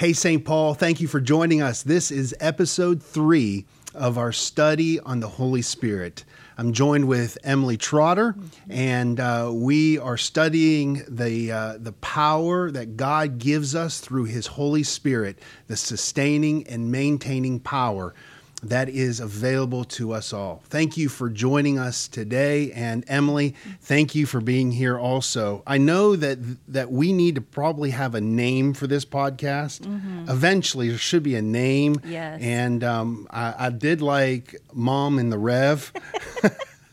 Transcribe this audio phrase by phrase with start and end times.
[0.00, 0.42] Hey, St.
[0.42, 1.82] Paul, thank you for joining us.
[1.82, 6.24] This is episode three of our study on the Holy Spirit.
[6.56, 8.34] I'm joined with Emily Trotter,
[8.70, 14.46] and uh, we are studying the, uh, the power that God gives us through His
[14.46, 18.14] Holy Spirit, the sustaining and maintaining power
[18.62, 20.62] that is available to us all.
[20.66, 25.62] Thank you for joining us today and Emily, thank you for being here also.
[25.66, 26.38] I know that
[26.68, 29.80] that we need to probably have a name for this podcast.
[29.80, 30.28] Mm-hmm.
[30.28, 32.00] Eventually there should be a name.
[32.04, 32.40] Yes.
[32.42, 35.92] And um, I, I did like Mom in the Rev.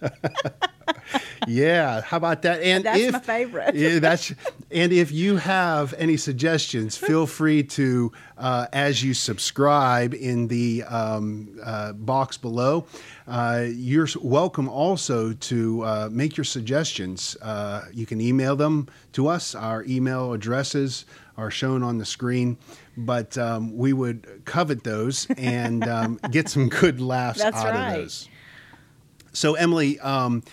[1.48, 2.62] yeah, how about that?
[2.62, 3.76] And that's if, my favorite.
[3.76, 4.34] yeah, that's
[4.72, 10.84] and if you have any suggestions, feel free to uh, as you subscribe in the
[10.84, 12.86] um, uh, box below.
[13.28, 17.36] Uh, you're welcome also to uh, make your suggestions.
[17.42, 19.54] Uh, you can email them to us.
[19.54, 21.06] Our email addresses
[21.38, 22.58] are shown on the screen,
[22.96, 27.90] but um, we would covet those and um, get some good laughs That's out right.
[27.92, 28.30] of those.
[29.34, 30.44] So, Emily, um,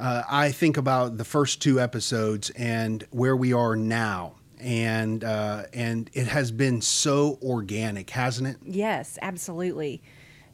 [0.00, 4.36] uh, I think about the first two episodes and where we are now.
[4.58, 8.56] And uh, and it has been so organic, hasn't it?
[8.62, 10.02] Yes, absolutely.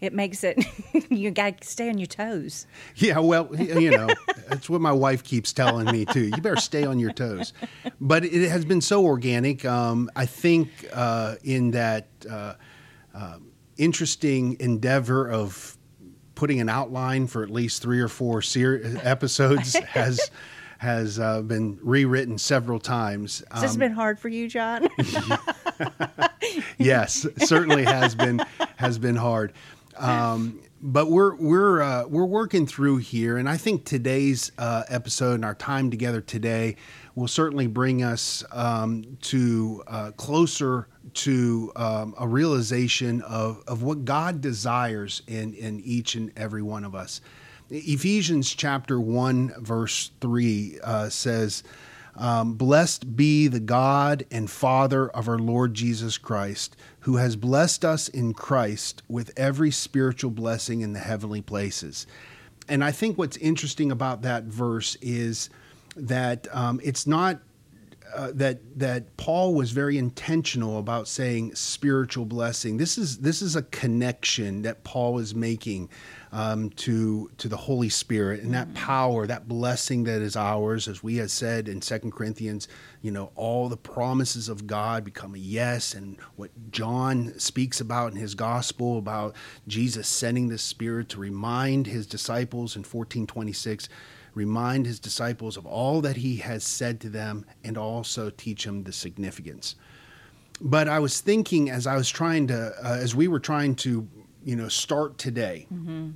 [0.01, 0.65] It makes it
[1.11, 2.67] you got to stay on your toes.
[2.97, 4.09] Yeah, well, you know,
[4.49, 6.27] that's what my wife keeps telling me too.
[6.27, 7.53] You better stay on your toes.
[8.01, 9.65] But it has been so organic.
[9.65, 12.55] Um, I think uh, in that uh,
[13.15, 13.39] uh,
[13.77, 15.76] interesting endeavor of
[16.37, 20.31] putting an outline for at least three or four ser- episodes has
[20.79, 23.43] has uh, been rewritten several times.
[23.51, 24.87] Has this um, been hard for you, John?
[26.79, 28.41] yes, certainly has been
[28.77, 29.53] has been hard.
[29.97, 35.35] Um, but we're we're uh, we're working through here, and I think today's uh, episode
[35.35, 36.77] and our time together today
[37.15, 44.05] will certainly bring us um, to uh, closer to um, a realization of, of what
[44.05, 47.21] God desires in, in each and every one of us.
[47.71, 51.63] Ephesians chapter 1, verse 3 uh, says,
[52.17, 57.85] um, Blessed be the God and Father of our Lord Jesus Christ, who has blessed
[57.85, 62.07] us in Christ with every spiritual blessing in the heavenly places.
[62.69, 65.51] And I think what's interesting about that verse is
[65.97, 67.41] that um, it's not
[68.15, 72.77] uh, that that Paul was very intentional about saying spiritual blessing.
[72.77, 75.89] This is this is a connection that Paul is making
[76.33, 81.03] um, to to the Holy Spirit and that power, that blessing that is ours, as
[81.03, 82.69] we have said in Second Corinthians.
[83.03, 88.13] You know, all the promises of God become a yes, and what John speaks about
[88.13, 89.37] in his gospel about
[89.69, 93.89] Jesus sending the Spirit to remind his disciples in fourteen twenty six
[94.37, 98.85] remind his disciples of all that he has said to them, and also teach them
[98.85, 99.75] the significance.
[100.61, 104.07] But I was thinking as I was trying to, uh, as we were trying to,
[104.45, 106.11] you know, start today, mm-hmm.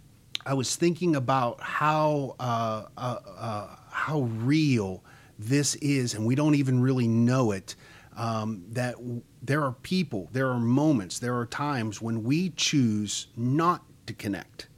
[0.47, 5.03] I was thinking about how uh, uh, uh how real
[5.39, 7.75] this is, and we don't even really know it.
[8.17, 13.29] Um, that w- there are people, there are moments, there are times when we choose
[13.37, 14.69] not to connect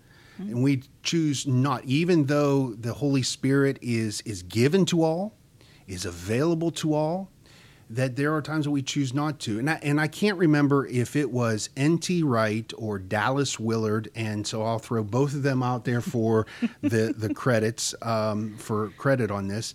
[0.42, 0.52] Mm-hmm.
[0.52, 5.34] And we choose not, even though the Holy Spirit is, is given to all,
[5.86, 7.30] is available to all,
[7.90, 9.58] that there are times that we choose not to.
[9.58, 12.22] And I, and I can't remember if it was N.T.
[12.22, 16.46] Wright or Dallas Willard, and so I'll throw both of them out there for
[16.80, 19.74] the, the credits, um, for credit on this.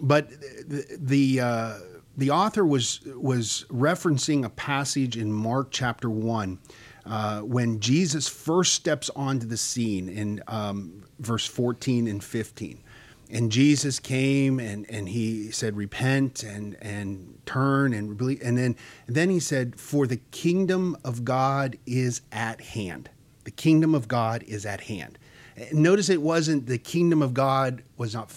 [0.00, 1.78] But the, the, uh,
[2.16, 6.58] the author was, was referencing a passage in Mark chapter 1
[7.06, 12.82] uh, when Jesus first steps onto the scene in um, verse 14 and 15.
[13.28, 18.40] And Jesus came and, and he said, Repent and, and turn and believe.
[18.42, 23.10] And then, and then he said, For the kingdom of God is at hand.
[23.44, 25.18] The kingdom of God is at hand.
[25.72, 28.32] Notice it wasn't the kingdom of God was not,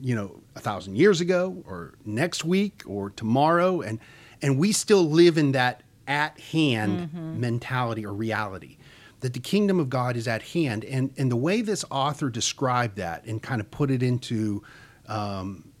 [0.00, 3.80] you know, a thousand years ago or next week or tomorrow.
[3.80, 3.98] And,
[4.42, 7.40] and we still live in that at hand mm-hmm.
[7.40, 8.76] mentality or reality
[9.20, 10.84] that the kingdom of God is at hand.
[10.84, 14.62] And, and the way this author described that and kind of put it into
[15.06, 15.72] um,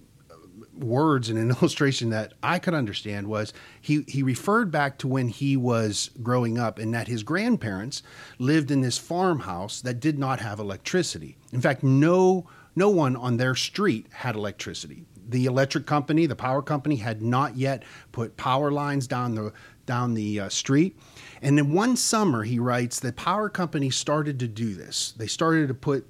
[0.72, 5.28] words and an illustration that I could understand was he, he referred back to when
[5.28, 8.02] he was growing up and that his grandparents
[8.38, 11.36] lived in this farmhouse that did not have electricity.
[11.52, 15.04] In fact, no, no one on their street had electricity.
[15.28, 19.52] The electric company, the power company, had not yet put power lines down the
[19.86, 20.98] down the uh, street.
[21.40, 25.12] And then one summer, he writes, the power company started to do this.
[25.16, 26.06] They started to put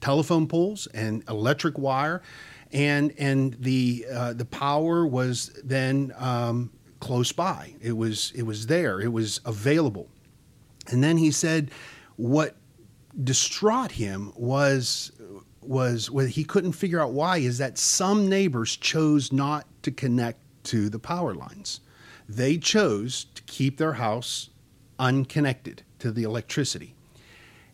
[0.00, 2.22] telephone poles and electric wire,
[2.72, 7.74] and and the uh, the power was then um, close by.
[7.80, 9.00] It was it was there.
[9.00, 10.08] It was available.
[10.88, 11.70] And then he said
[12.16, 12.56] what
[13.22, 15.12] distraught him was
[15.62, 20.38] was what he couldn't figure out why is that some neighbors chose not to connect
[20.64, 21.80] to the power lines.
[22.28, 24.50] They chose to keep their house
[24.98, 26.94] unconnected to the electricity.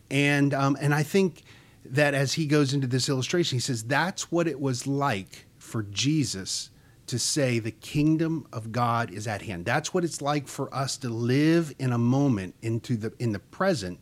[0.09, 1.43] And um, and I think
[1.85, 5.83] that as he goes into this illustration, he says that's what it was like for
[5.83, 6.69] Jesus
[7.07, 9.65] to say the kingdom of God is at hand.
[9.65, 13.39] That's what it's like for us to live in a moment into the in the
[13.39, 13.99] present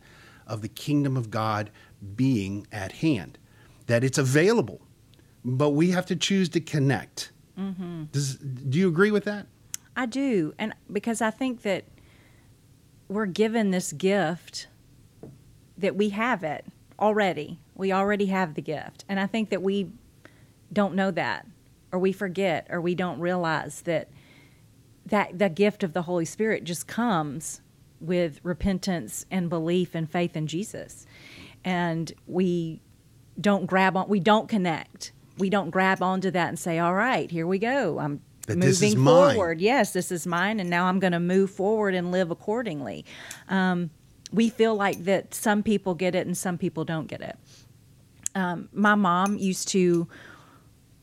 [0.48, 1.70] of the kingdom of God
[2.16, 3.38] being at hand.
[3.88, 4.82] That it's available,
[5.46, 7.32] but we have to choose to connect.
[7.58, 8.06] Mm-hmm.
[8.12, 9.48] Does, do you agree with that?
[9.96, 11.86] I do, and because I think that
[13.08, 14.68] we're given this gift
[15.78, 16.66] that we have it
[17.00, 17.60] already.
[17.76, 19.90] We already have the gift, and I think that we
[20.72, 21.48] don't know that
[21.92, 24.10] or we forget or we don't realize that
[25.06, 27.62] that the gift of the Holy Spirit just comes
[28.00, 31.08] with repentance and belief and faith in Jesus.
[31.66, 32.82] And we
[33.40, 35.12] don't grab on we don't connect.
[35.38, 38.00] We don't grab onto that and say, "All right, here we go.
[38.00, 39.62] I'm That this is moving mine." forward.
[39.62, 43.06] Yes, this is mine and now I'm going to move forward and live accordingly."
[43.48, 43.92] Um,
[44.32, 47.36] we feel like that some people get it and some people don't get it.
[48.36, 50.08] Um, my mom used to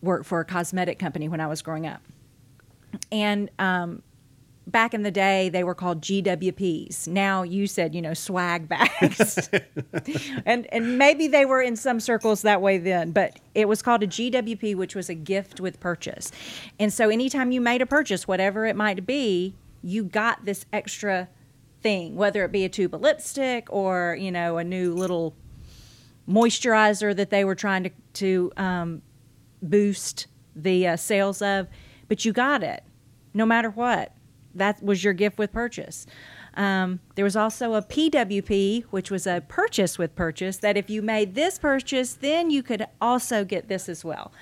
[0.01, 2.01] work for a cosmetic company when I was growing up.
[3.11, 4.03] And um,
[4.67, 7.07] back in the day, they were called GWPs.
[7.07, 9.49] Now you said, you know, swag bags.
[10.45, 14.03] and, and maybe they were in some circles that way then, but it was called
[14.03, 16.33] a GWP, which was a gift with purchase.
[16.79, 21.29] And so anytime you made a purchase, whatever it might be, you got this extra
[21.81, 25.37] thing, whether it be a tube of lipstick or, you know, a new little
[26.29, 29.03] moisturizer that they were trying to, to um,
[29.63, 30.27] boost
[30.57, 31.69] the uh, sales of,
[32.09, 32.83] but you got it
[33.33, 34.16] no matter what.
[34.57, 36.07] That was your gift with purchase.
[36.55, 41.03] Um, there was also a PWP, which was a purchase with purchase, that if you
[41.03, 44.33] made this purchase, then you could also get this as well.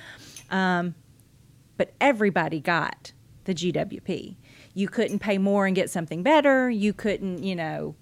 [0.51, 0.95] Um,
[1.77, 3.13] but everybody got
[3.45, 4.37] the GWP.
[4.75, 6.71] You couldn't pay more and get something better.
[6.71, 7.97] You couldn't, you know,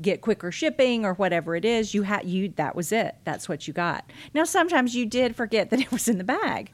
[0.00, 1.94] get quicker shipping or whatever it is.
[1.94, 3.16] You had you that was it.
[3.24, 4.10] That's what you got.
[4.34, 6.72] Now sometimes you did forget that it was in the bag,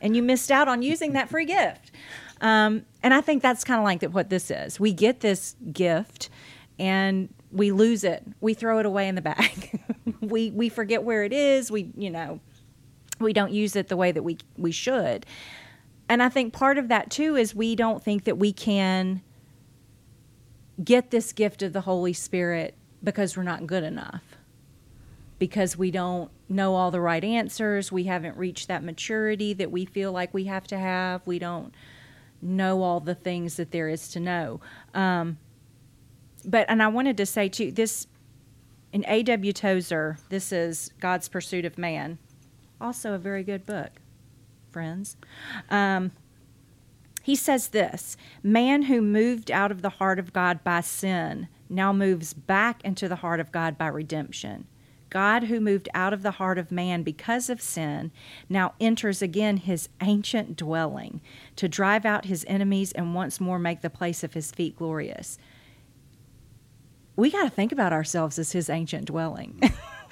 [0.00, 1.90] and you missed out on using that free gift.
[2.40, 4.78] Um, and I think that's kind of like what this is.
[4.78, 6.30] We get this gift,
[6.78, 8.24] and we lose it.
[8.40, 9.80] We throw it away in the bag.
[10.20, 11.70] we we forget where it is.
[11.70, 12.40] We you know
[13.18, 15.26] we don't use it the way that we we should.
[16.08, 19.22] And I think part of that too is we don't think that we can
[20.82, 24.22] get this gift of the Holy Spirit because we're not good enough.
[25.38, 29.84] Because we don't know all the right answers, we haven't reached that maturity that we
[29.84, 31.24] feel like we have to have.
[31.26, 31.74] We don't
[32.40, 34.60] know all the things that there is to know.
[34.94, 35.38] Um,
[36.44, 38.06] but and I wanted to say too, this
[38.92, 39.52] in A.W.
[39.52, 42.18] Tozer, this is God's Pursuit of Man,
[42.80, 44.00] also a very good book,
[44.70, 45.16] friends.
[45.68, 46.12] Um,
[47.22, 51.92] he says this Man who moved out of the heart of God by sin now
[51.92, 54.66] moves back into the heart of God by redemption.
[55.10, 58.10] God, who moved out of the heart of man because of sin,
[58.48, 61.20] now enters again his ancient dwelling
[61.56, 65.38] to drive out his enemies and once more make the place of his feet glorious.
[67.16, 69.60] We got to think about ourselves as his ancient dwelling.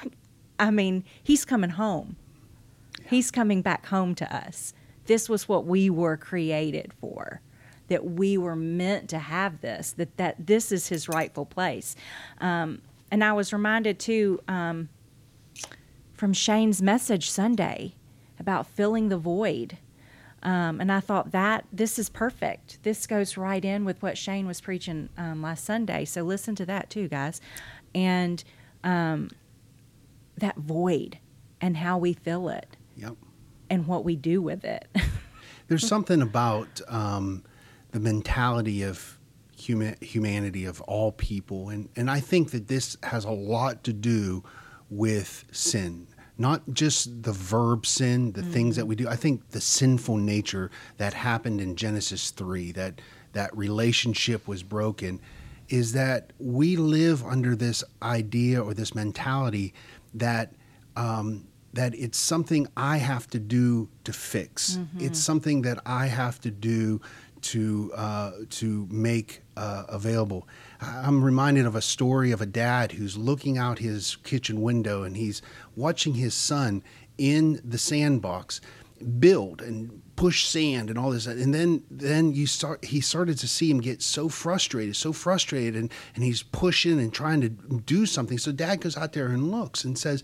[0.58, 2.16] I mean, he's coming home.
[3.08, 4.74] He's coming back home to us.
[5.04, 7.40] This was what we were created for.
[7.88, 9.92] That we were meant to have this.
[9.92, 11.94] That that this is his rightful place.
[12.40, 14.88] Um, and I was reminded too um,
[16.14, 17.94] from Shane's message Sunday
[18.38, 19.78] about filling the void.
[20.42, 22.78] Um, and I thought that this is perfect.
[22.82, 26.04] This goes right in with what Shane was preaching um, last Sunday.
[26.04, 27.40] So listen to that too, guys.
[27.94, 28.44] And
[28.84, 29.30] um,
[30.38, 31.18] that void
[31.60, 33.14] and how we fill it Yep.
[33.70, 34.86] and what we do with it.
[35.68, 37.42] There's something about um,
[37.90, 39.15] the mentality of
[39.66, 43.92] human, humanity of all people, and and I think that this has a lot to
[43.92, 44.44] do
[44.90, 46.06] with sin.
[46.38, 49.08] Not just the verb sin, the things that we do.
[49.08, 53.00] I think the sinful nature that happened in Genesis three, that
[53.32, 55.20] that relationship was broken,
[55.68, 59.72] is that we live under this idea or this mentality
[60.14, 60.52] that
[60.94, 64.78] um, that it's something I have to do to fix.
[64.98, 67.00] It's something that I have to do
[67.46, 70.48] to uh, to make uh, available.
[70.80, 75.16] I'm reminded of a story of a dad who's looking out his kitchen window and
[75.16, 75.42] he's
[75.74, 76.82] watching his son
[77.18, 78.60] in the sandbox,
[79.18, 83.46] build and push sand and all this and then then you start he started to
[83.46, 88.06] see him get so frustrated so frustrated and and he's pushing and trying to do
[88.06, 90.22] something so dad goes out there and looks and says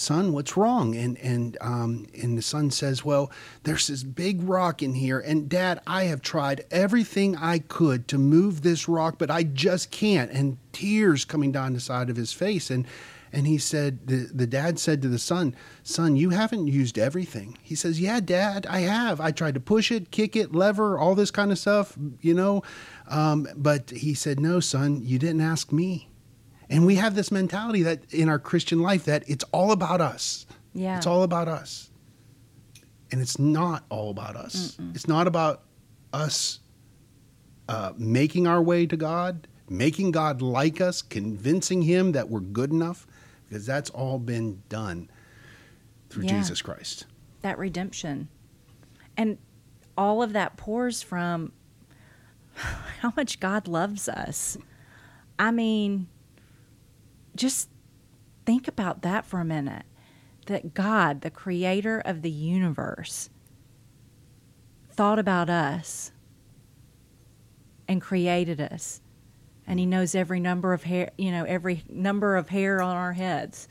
[0.00, 3.30] son what's wrong and and um and the son says well
[3.62, 8.18] there's this big rock in here and dad i have tried everything i could to
[8.18, 12.32] move this rock but i just can't and tears coming down the side of his
[12.32, 12.86] face and
[13.34, 17.58] and he said, the, the dad said to the son, Son, you haven't used everything.
[17.62, 19.20] He says, Yeah, dad, I have.
[19.20, 22.62] I tried to push it, kick it, lever, all this kind of stuff, you know.
[23.08, 26.08] Um, but he said, No, son, you didn't ask me.
[26.70, 30.46] And we have this mentality that in our Christian life that it's all about us.
[30.72, 30.96] Yeah.
[30.96, 31.90] It's all about us.
[33.12, 34.76] And it's not all about us.
[34.76, 34.94] Mm-mm.
[34.94, 35.62] It's not about
[36.12, 36.60] us
[37.68, 42.70] uh, making our way to God, making God like us, convincing Him that we're good
[42.70, 43.06] enough
[43.48, 45.08] because that's all been done
[46.08, 46.38] through yeah.
[46.38, 47.06] Jesus Christ.
[47.42, 48.28] That redemption.
[49.16, 49.38] And
[49.96, 51.52] all of that pours from
[52.54, 54.56] how much God loves us.
[55.38, 56.08] I mean,
[57.36, 57.68] just
[58.46, 59.84] think about that for a minute.
[60.46, 63.30] That God, the creator of the universe,
[64.90, 66.12] thought about us
[67.88, 69.00] and created us
[69.66, 73.12] and he knows every number of hair, you know, every number of hair on our
[73.12, 73.68] heads.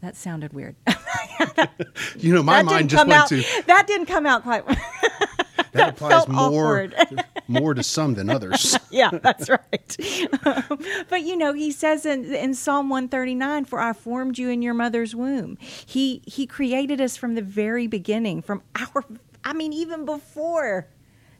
[0.00, 0.76] That sounded weird.
[2.16, 4.64] you know, my mind just went out, to that didn't come out quite.
[5.76, 6.88] that, applies more
[7.48, 8.76] more to some than others.
[8.90, 9.96] yeah, that's right.
[11.08, 14.74] but you know, he says in, in Psalm 139, "For I formed you in your
[14.74, 19.04] mother's womb." He he created us from the very beginning, from our
[19.44, 20.88] I mean even before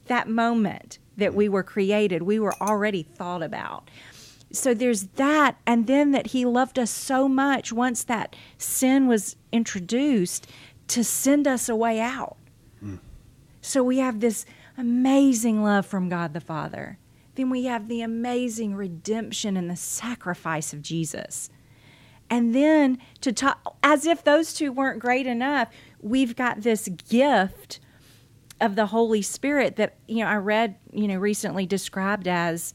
[0.06, 3.90] that moment that we were created, we were already thought about.
[4.52, 5.56] So there's that.
[5.66, 10.46] And then that he loved us so much once that sin was introduced
[10.88, 12.36] to send us a way out.
[13.66, 14.46] So we have this
[14.78, 16.98] amazing love from God the Father.
[17.34, 21.50] Then we have the amazing redemption and the sacrifice of Jesus.
[22.30, 25.68] And then to talk, as if those two weren't great enough,
[26.00, 27.80] we've got this gift
[28.60, 32.72] of the Holy Spirit that you know I read you know recently described as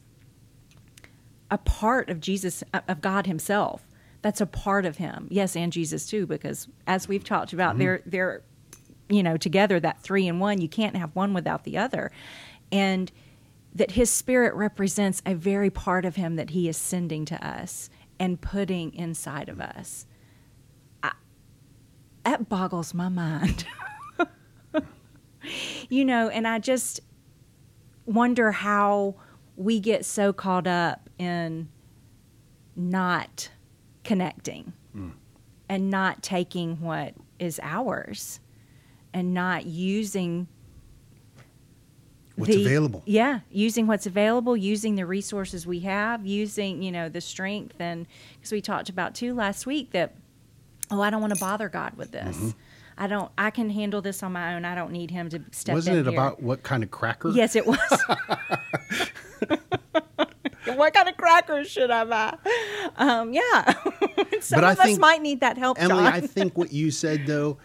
[1.50, 3.88] a part of Jesus of God Himself.
[4.20, 5.26] That's a part of Him.
[5.30, 7.78] Yes, and Jesus too, because as we've talked about, mm-hmm.
[7.78, 8.42] they're they're
[9.08, 10.60] you know together that three in one.
[10.60, 12.10] You can't have one without the other,
[12.70, 13.10] and
[13.74, 17.90] that His Spirit represents a very part of Him that He is sending to us
[18.18, 20.06] and putting inside of us.
[21.02, 21.12] I,
[22.24, 23.64] that boggles my mind.
[25.88, 27.00] you know, and I just
[28.06, 29.16] wonder how
[29.56, 31.68] we get so caught up in
[32.74, 33.50] not
[34.04, 35.12] connecting mm.
[35.68, 38.40] and not taking what is ours
[39.14, 40.46] and not using
[42.36, 43.02] what's the, available.
[43.06, 48.06] Yeah, using what's available, using the resources we have, using, you know, the strength and
[48.34, 50.14] because we talked about too last week that
[50.90, 52.36] oh, I don't want to bother God with this.
[52.36, 52.50] Mm-hmm.
[52.98, 53.32] I don't.
[53.38, 54.64] I can handle this on my own.
[54.64, 55.72] I don't need him to step.
[55.72, 55.76] In.
[55.76, 56.12] Wasn't it here.
[56.12, 57.30] about what kind of cracker?
[57.30, 57.78] Yes, it was.
[60.76, 62.36] what kind of crackers should I buy?
[62.96, 63.72] Um, yeah,
[64.40, 65.80] some but of I us might need that help.
[65.80, 66.12] Emily, John.
[66.12, 67.58] I think what you said though,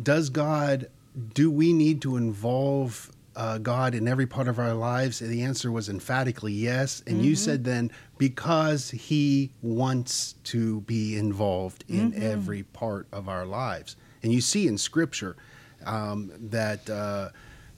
[0.00, 0.88] does God?
[1.34, 5.20] Do we need to involve uh, God in every part of our lives?
[5.20, 7.02] And the answer was emphatically yes.
[7.06, 7.24] And mm-hmm.
[7.24, 12.22] you said then because He wants to be involved in mm-hmm.
[12.22, 13.96] every part of our lives.
[14.22, 15.36] And you see in Scripture
[15.84, 17.30] um, that, uh,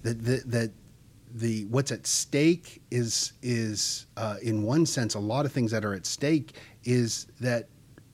[0.03, 0.71] that, that that
[1.35, 5.85] the what's at stake is is uh, in one sense a lot of things that
[5.85, 6.55] are at stake
[6.85, 7.69] is that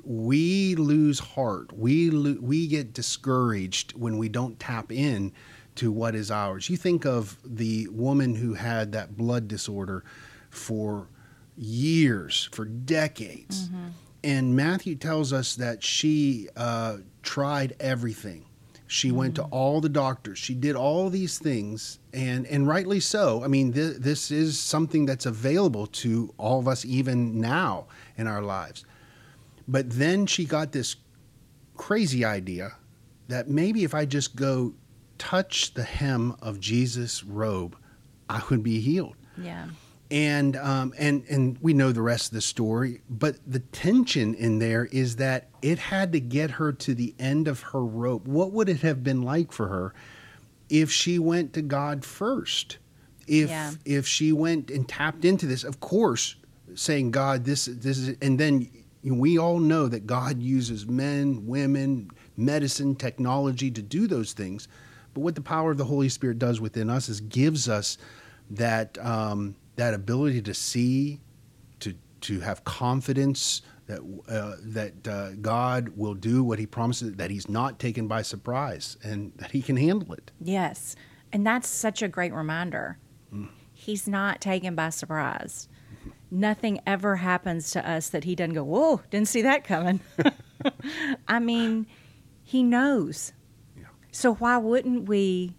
[0.04, 5.32] we lose heart we lo- we get discouraged when we don't tap in
[5.74, 10.04] to what is ours you think of the woman who had that blood disorder
[10.50, 11.08] for
[11.56, 13.88] years for decades mm-hmm.
[14.24, 18.44] and Matthew tells us that she uh, tried everything.
[18.86, 19.16] She mm-hmm.
[19.16, 20.38] went to all the doctors.
[20.38, 23.44] She did all these things, and and rightly so.
[23.44, 28.26] I mean, th- this is something that's available to all of us even now in
[28.26, 28.84] our lives.
[29.70, 30.96] But then she got this
[31.76, 32.74] crazy idea
[33.28, 34.74] that maybe if I just go
[35.18, 37.76] touch the hem of Jesus' robe,
[38.28, 39.16] I would be healed.
[39.40, 39.66] Yeah
[40.10, 43.00] and um, and and we know the rest of the story.
[43.08, 47.46] But the tension in there is that it had to get her to the end
[47.46, 48.26] of her rope.
[48.26, 49.94] What would it have been like for her
[50.68, 52.78] if she went to God first?
[53.26, 53.72] If yeah.
[53.84, 56.34] if she went and tapped into this, of course,
[56.74, 58.68] saying God, this this is, and then
[59.02, 64.68] we all know that God uses men, women, medicine, technology to do those things.
[65.14, 67.98] But what the power of the Holy Spirit does within us is gives us
[68.50, 71.20] that um, that ability to see,
[71.80, 77.30] to to have confidence that uh, that uh, God will do what He promises, that
[77.30, 80.30] He's not taken by surprise, and that He can handle it.
[80.40, 80.94] Yes.
[81.32, 82.98] And that's such a great reminder.
[83.72, 85.66] He's not taken by surprise.
[86.30, 90.00] Nothing ever happens to us that he doesn't go, Whoa, didn't see that coming.
[91.28, 91.86] I mean,
[92.42, 93.32] he knows.
[93.76, 93.86] Yeah.
[94.12, 95.54] So why wouldn't we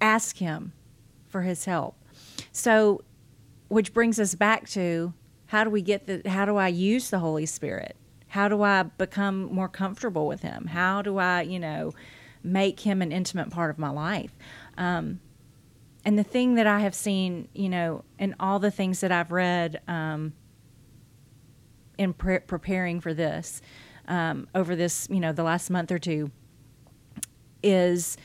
[0.00, 0.72] ask him
[1.28, 1.96] for his help?
[2.52, 3.02] So,
[3.68, 5.12] which brings us back to
[5.46, 7.96] how do we get the, how do I use the Holy Spirit?
[8.28, 10.66] How do I become more comfortable with him?
[10.66, 11.92] How do I, you know,
[12.42, 14.32] make him an intimate part of my life?
[14.76, 15.20] Um,
[16.04, 19.32] and the thing that I have seen, you know, in all the things that I've
[19.32, 20.34] read um,
[21.96, 23.62] in pre- preparing for this
[24.06, 26.30] um, over this, you know, the last month or two,
[27.62, 28.18] is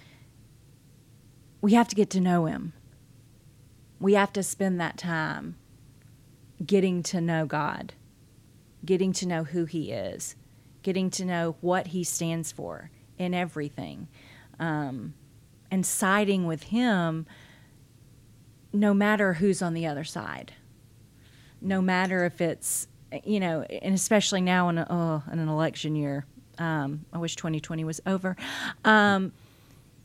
[1.62, 2.74] we have to get to know him.
[4.00, 5.56] We have to spend that time
[6.66, 7.94] getting to know God,
[8.84, 10.36] getting to know who he is,
[10.84, 14.10] getting to know what he stands for in everything,
[14.60, 15.14] um,
[15.72, 17.26] and siding with him
[18.72, 20.54] no matter who's on the other side.
[21.62, 22.88] No matter if it's,
[23.24, 26.26] you know, and especially now in, a, oh, in an election year.
[26.58, 28.36] Um, I wish 2020 was over.
[28.84, 29.32] Um,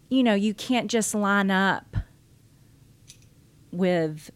[0.09, 1.97] you know, you can't just line up
[3.73, 4.31] with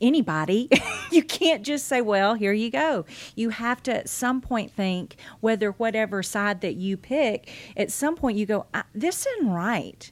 [0.00, 0.68] anybody.
[1.10, 3.06] you can't just say, well, here you go.
[3.36, 8.16] You have to at some point think whether whatever side that you pick, at some
[8.16, 10.10] point you go, this isn't right.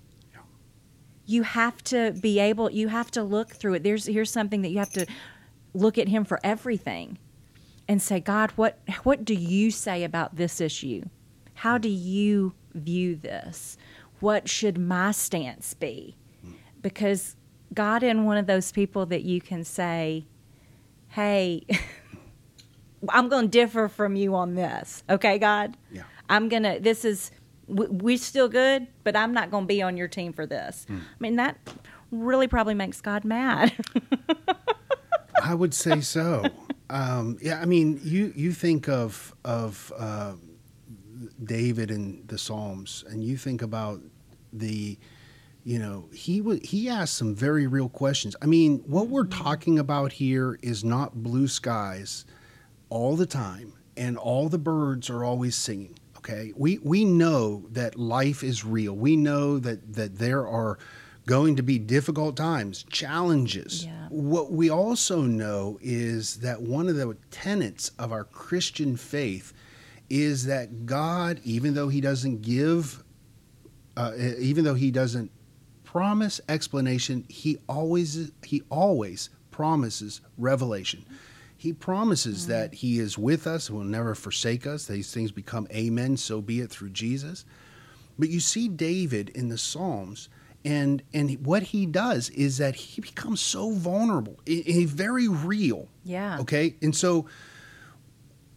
[1.31, 3.85] You have to be able, you have to look through it.
[3.85, 5.07] There's here's something that you have to
[5.73, 7.19] look at him for everything
[7.87, 11.03] and say, God, what what do you say about this issue?
[11.55, 13.77] How do you view this?
[14.19, 16.17] What should my stance be?
[16.83, 17.37] Because
[17.73, 20.27] God in one of those people that you can say,
[21.11, 21.65] "Hey,
[23.09, 25.77] I'm going to differ from you on this." Okay, God?
[25.93, 26.03] Yeah.
[26.29, 27.31] I'm going to this is
[27.71, 30.87] we're still good, but I'm not going to be on your team for this.
[30.91, 31.57] I mean, that
[32.11, 33.73] really probably makes God mad.
[35.43, 36.45] I would say so.
[36.91, 40.35] Um, yeah, I mean, you you think of of uh,
[41.43, 44.01] David in the Psalms, and you think about
[44.53, 44.99] the,
[45.65, 48.35] you know, he w- he asked some very real questions.
[48.43, 52.25] I mean, what we're talking about here is not blue skies
[52.89, 55.95] all the time, and all the birds are always singing.
[56.21, 58.93] Okay, we we know that life is real.
[58.93, 60.79] We know that that there are
[61.25, 63.87] going to be difficult times, challenges.
[63.87, 64.07] Yeah.
[64.11, 69.55] What we also know is that one of the tenets of our Christian faith
[70.11, 73.03] is that God, even though He doesn't give,
[73.97, 75.31] uh, even though He doesn't
[75.85, 81.03] promise explanation, He always He always promises revelation.
[81.61, 84.87] He promises that He is with us and will never forsake us.
[84.87, 87.45] These things become amen, so be it through Jesus.
[88.19, 90.31] But you see David in the Psalms,
[90.65, 95.89] and and what he does is that he becomes so vulnerable, a, a very real.
[96.03, 96.39] Yeah.
[96.41, 97.27] Okay, and so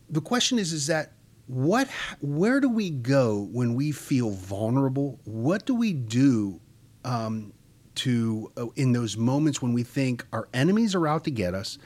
[0.09, 1.11] the question is, is that
[1.47, 1.89] what?
[2.21, 5.19] Where do we go when we feel vulnerable?
[5.25, 6.61] What do we do
[7.03, 7.51] um,
[7.95, 11.77] to uh, in those moments when we think our enemies are out to get us,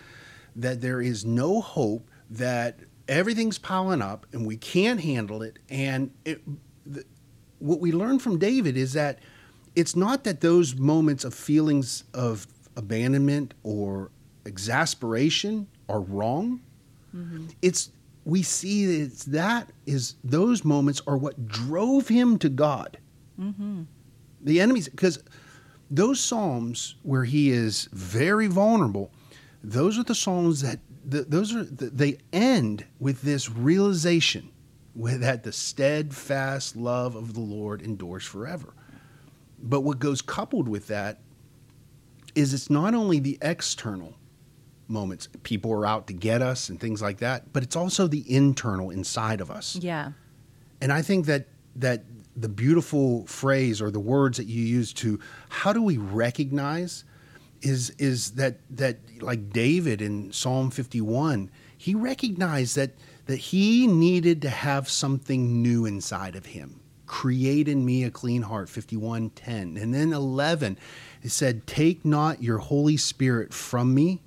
[0.57, 6.11] that there is no hope, that everything's piling up and we can't handle it, and
[6.25, 6.41] it,
[6.85, 7.03] the,
[7.59, 9.19] what we learn from David is that
[9.75, 14.11] it's not that those moments of feelings of abandonment or
[14.45, 16.61] exasperation are wrong.
[17.15, 17.47] Mm-hmm.
[17.61, 17.91] It's
[18.25, 22.97] we see that it's that is those moments are what drove him to God.
[23.39, 23.83] Mm-hmm.
[24.41, 25.23] The enemies, because
[25.89, 29.11] those psalms where he is very vulnerable,
[29.67, 34.49] those are the songs that the, those are they end with this realization
[34.95, 38.73] with that the steadfast love of the Lord endures forever.
[39.61, 41.19] But what goes coupled with that
[42.33, 44.15] is it's not only the external
[44.87, 48.23] moments, people are out to get us and things like that, but it's also the
[48.33, 49.75] internal inside of us.
[49.75, 50.13] Yeah.
[50.79, 52.05] And I think that that
[52.37, 57.03] the beautiful phrase or the words that you use to how do we recognize
[57.61, 62.91] is is that that like David in Psalm 51, he recognized that
[63.25, 66.79] that he needed to have something new inside of him.
[67.05, 69.81] Create in me a clean heart, 51:10.
[69.81, 70.77] And then 11,
[71.23, 74.21] it said, "Take not your Holy Spirit from me,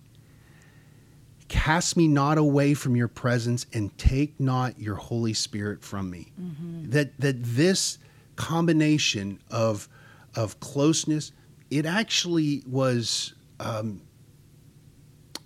[1.48, 6.30] cast me not away from your presence and take not your holy spirit from me
[6.40, 6.88] mm-hmm.
[6.90, 7.98] that that this
[8.36, 9.88] combination of
[10.34, 11.32] of closeness.
[11.70, 14.02] It actually was um,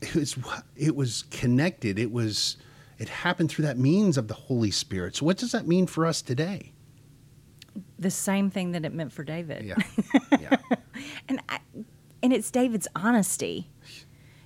[0.00, 0.36] it was
[0.76, 1.98] it was connected.
[1.98, 2.56] It was
[2.98, 5.16] it happened through that means of the Holy Spirit.
[5.16, 6.72] So what does that mean for us today?
[7.98, 9.64] The same thing that it meant for David.
[9.64, 9.76] Yeah,
[10.40, 10.56] yeah,
[11.28, 11.58] and I,
[12.22, 13.70] and it's David's honesty.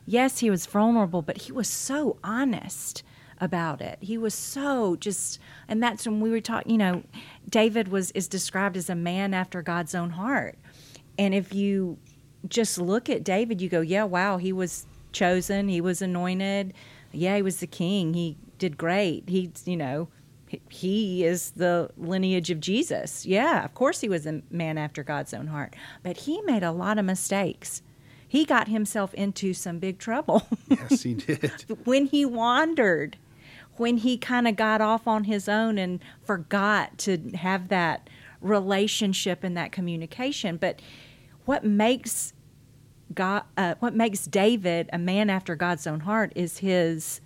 [0.06, 3.02] Yes, he was vulnerable, but he was so honest
[3.40, 3.98] about it.
[4.00, 5.38] He was so just,
[5.68, 6.72] and that's when we were talking.
[6.72, 7.02] You know,
[7.48, 10.58] David was is described as a man after God's own heart,
[11.18, 11.98] and if you
[12.48, 16.72] just look at David, you go, yeah, wow, he was chosen, he was anointed,
[17.12, 19.28] yeah, he was the king, he did great.
[19.28, 20.08] He, you know,
[20.70, 23.26] he is the lineage of Jesus.
[23.26, 26.72] Yeah, of course he was a man after God's own heart, but he made a
[26.72, 27.82] lot of mistakes.
[28.26, 30.46] He got himself into some big trouble.
[30.68, 31.64] yes, he did.
[31.84, 33.16] when he wandered,
[33.76, 39.42] when he kind of got off on his own and forgot to have that relationship
[39.42, 40.58] and that communication.
[40.58, 40.80] But
[41.48, 42.34] what makes
[43.14, 47.22] God, uh, what makes David a man after God's own heart is his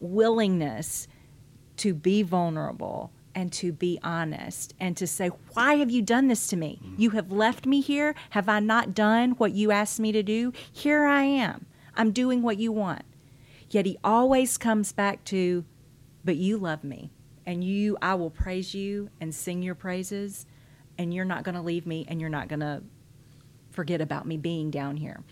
[0.00, 1.06] willingness
[1.76, 6.46] to be vulnerable and to be honest and to say, Why have you done this
[6.46, 6.80] to me?
[6.82, 6.94] Mm-hmm.
[6.96, 8.14] You have left me here.
[8.30, 10.54] Have I not done what you asked me to do?
[10.72, 11.66] Here I am.
[11.94, 13.02] I'm doing what you want.
[13.68, 15.66] Yet he always comes back to,
[16.24, 17.10] But you love me.
[17.44, 20.46] And you, I will praise you and sing your praises.
[20.96, 22.82] And you're not going to leave me and you're not going to
[23.70, 25.22] forget about me being down here.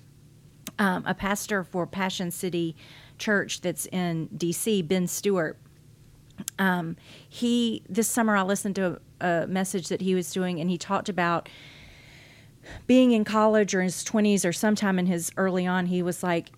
[0.79, 2.77] Um, a pastor for Passion City
[3.19, 5.59] Church that's in DC, Ben Stuart,
[6.59, 6.97] um,
[7.29, 10.79] he this summer I listened to a, a, message that he was doing, and he
[10.79, 11.49] talked about
[12.87, 15.87] being in college or in his twenties or sometime in his early on.
[15.87, 16.51] He was like,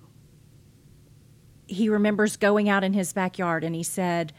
[1.66, 4.33] he remembers going out in his backyard, and he said,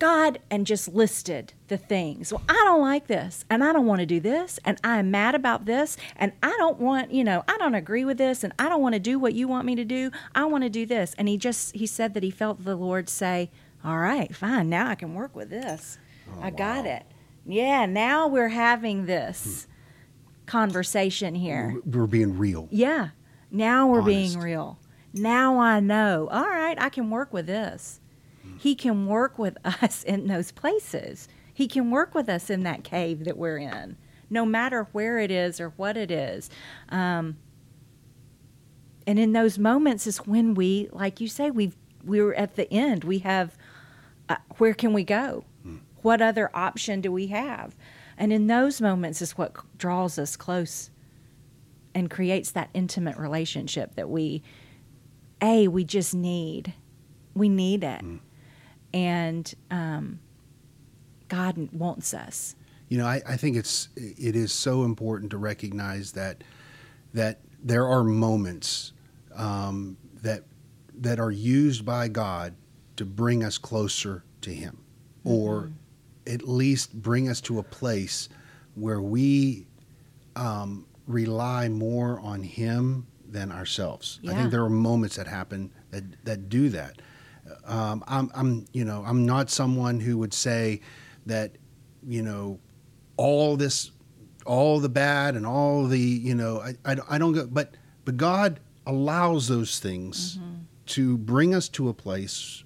[0.00, 2.32] God and just listed the things.
[2.32, 5.34] Well, I don't like this, and I don't want to do this, and I'm mad
[5.34, 8.68] about this, and I don't want, you know, I don't agree with this, and I
[8.68, 10.10] don't want to do what you want me to do.
[10.34, 11.14] I want to do this.
[11.18, 13.50] And he just, he said that he felt the Lord say,
[13.84, 15.98] All right, fine, now I can work with this.
[16.28, 16.92] Oh, I got wow.
[16.92, 17.06] it.
[17.46, 20.46] Yeah, now we're having this hmm.
[20.46, 21.78] conversation here.
[21.84, 22.68] We're being real.
[22.70, 23.10] Yeah,
[23.50, 24.34] now we're Honest.
[24.34, 24.78] being real.
[25.12, 28.00] Now I know, all right, I can work with this.
[28.60, 31.28] He can work with us in those places.
[31.54, 33.96] He can work with us in that cave that we're in,
[34.28, 36.50] no matter where it is or what it is.
[36.90, 37.38] Um,
[39.06, 41.72] and in those moments is when we, like you say, we
[42.04, 43.04] we're at the end.
[43.04, 43.56] We have
[44.28, 45.44] uh, where can we go?
[45.62, 45.76] Hmm.
[46.02, 47.74] What other option do we have?
[48.18, 50.90] And in those moments is what draws us close
[51.94, 54.42] and creates that intimate relationship that we,
[55.40, 56.74] a, we just need.
[57.34, 58.02] We need it.
[58.02, 58.16] Hmm
[58.92, 60.20] and um,
[61.28, 62.54] God wants us.
[62.88, 66.42] You know, I, I think it's it is so important to recognize that
[67.14, 68.92] that there are moments
[69.34, 70.44] um, that
[70.94, 72.54] that are used by God
[72.96, 74.78] to bring us closer to Him,
[75.24, 75.30] mm-hmm.
[75.30, 75.70] or
[76.26, 78.28] at least bring us to a place
[78.74, 79.66] where we
[80.36, 84.18] um, rely more on Him than ourselves.
[84.22, 84.32] Yeah.
[84.32, 87.00] I think there are moments that happen that that do that.
[87.64, 90.80] Um, I'm, I'm, you know, I'm not someone who would say
[91.26, 91.52] that,
[92.06, 92.58] you know,
[93.16, 93.90] all this,
[94.46, 97.74] all the bad and all the, you know, I, I, I don't go, but,
[98.04, 100.54] but God allows those things mm-hmm.
[100.86, 102.64] to bring us to a place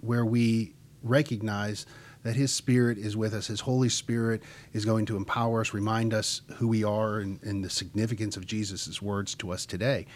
[0.00, 1.86] where we recognize
[2.22, 3.46] that His Spirit is with us.
[3.46, 7.64] His Holy Spirit is going to empower us, remind us who we are and, and
[7.64, 10.06] the significance of Jesus' words to us today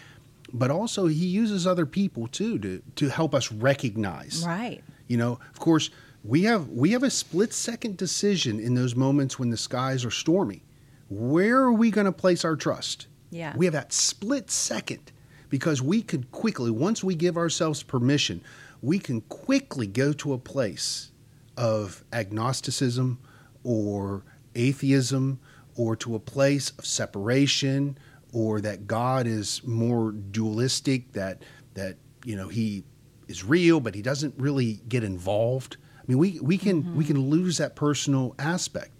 [0.53, 4.43] but also he uses other people too to to help us recognize.
[4.45, 4.83] Right.
[5.07, 5.89] You know, of course,
[6.23, 10.11] we have we have a split second decision in those moments when the skies are
[10.11, 10.63] stormy.
[11.09, 13.07] Where are we going to place our trust?
[13.29, 13.53] Yeah.
[13.55, 15.11] We have that split second
[15.49, 18.41] because we could quickly once we give ourselves permission,
[18.81, 21.11] we can quickly go to a place
[21.57, 23.19] of agnosticism
[23.63, 24.23] or
[24.55, 25.39] atheism
[25.75, 27.97] or to a place of separation
[28.33, 31.41] or that God is more dualistic, that
[31.73, 32.83] that you know he
[33.27, 35.77] is real, but he doesn't really get involved.
[35.97, 36.97] I mean, we we can mm-hmm.
[36.97, 38.91] we can lose that personal aspect,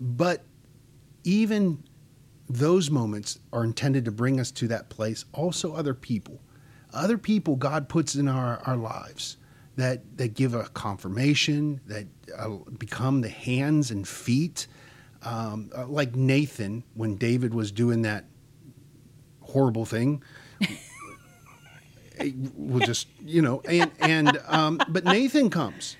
[0.00, 0.44] but
[1.24, 1.82] even
[2.48, 5.24] those moments are intended to bring us to that place.
[5.32, 6.40] Also, other people,
[6.92, 9.38] other people God puts in our, our lives
[9.76, 14.66] that that give a confirmation, that uh, become the hands and feet.
[15.22, 18.26] Um, uh, like Nathan, when David was doing that
[19.54, 20.22] horrible thing.
[22.54, 25.96] we'll just you know and and um, but Nathan comes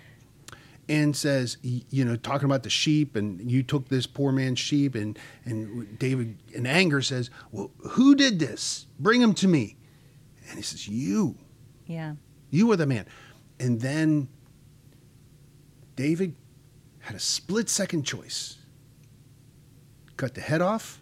[0.86, 4.94] and says, you know, talking about the sheep, and you took this poor man's sheep,
[4.94, 8.86] and and David in anger says, "Well, who did this?
[9.00, 9.76] Bring him to me."
[10.48, 11.36] And he says, "You,
[11.86, 12.16] Yeah.
[12.50, 13.06] you are the man."
[13.58, 14.28] And then
[15.96, 16.34] David
[17.00, 18.58] had a split second choice:
[20.18, 21.00] cut the head off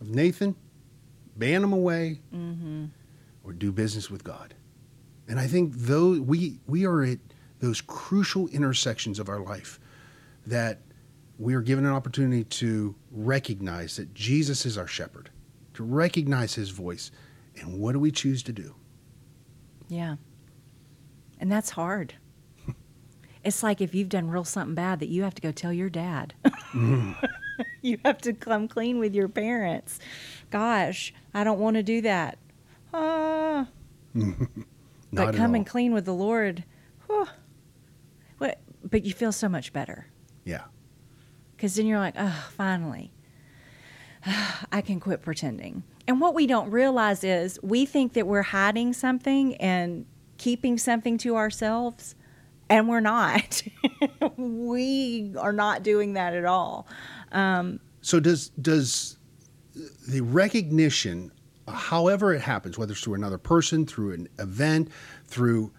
[0.00, 0.56] of Nathan,
[1.42, 2.84] ban them away, Mm-hmm.
[3.44, 4.54] or do business with God.
[5.28, 7.18] And I think though we we are at
[7.58, 9.80] those crucial intersections of our life
[10.46, 10.80] that
[11.38, 15.30] we are given an opportunity to recognize that Jesus is our shepherd,
[15.74, 17.10] to recognize his voice.
[17.56, 18.74] And what do we choose to do?
[19.88, 20.16] Yeah.
[21.40, 22.14] And that's hard.
[23.44, 25.90] It's like if you've done real something bad that you have to go tell your
[25.90, 26.32] dad.
[27.82, 29.98] you have to come clean with your parents.
[30.52, 32.38] Gosh, I don't want to do that.
[32.94, 33.68] Ah.
[35.10, 35.66] But coming all.
[35.66, 36.64] clean with the Lord,
[37.06, 37.26] whew.
[38.36, 40.08] What- but you feel so much better.
[40.44, 40.64] Yeah.
[41.56, 43.12] Because then you're like, oh, finally,
[44.72, 45.84] I can quit pretending.
[46.06, 50.04] And what we don't realize is we think that we're hiding something and
[50.36, 52.14] keeping something to ourselves,
[52.68, 53.62] and we're not.
[54.36, 56.86] we are not doing that at all.
[58.02, 59.16] So does does
[60.08, 61.32] the recognition,
[61.68, 64.90] however it happens, whether it's through another person, through an event,
[65.26, 65.72] through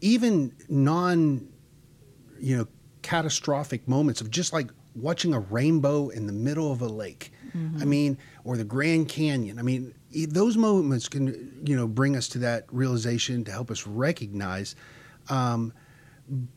[0.00, 1.48] even non,
[2.38, 2.66] you know,
[3.02, 7.32] catastrophic moments of just like watching a rainbow in the middle of a lake.
[7.80, 9.58] I mean, or the Grand Canyon.
[9.58, 13.86] I mean, those moments can you know bring us to that realization to help us
[13.86, 14.76] recognize.
[15.28, 15.72] Um,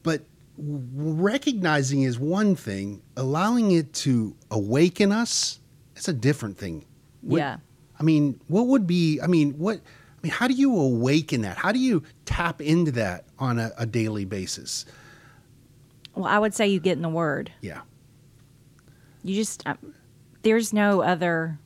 [0.04, 0.22] but
[0.58, 5.60] recognizing is one thing allowing it to awaken us
[6.04, 6.84] it's a different thing
[7.22, 7.58] What- Yeah.
[7.98, 11.56] i mean what would be i mean what i mean how do you awaken that
[11.56, 14.86] how do you tap into that on a, a daily basis
[16.14, 17.52] Well, I would say you get in the Word.
[17.62, 17.82] yeah
[19.24, 19.76] You just, uh,
[20.42, 21.58] there's no other.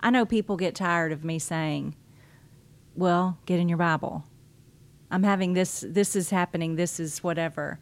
[0.00, 1.94] I know people get tired of me saying,
[2.96, 4.24] well, get in your Bible.
[5.08, 7.78] I'm having this, this is happening, this is whatever.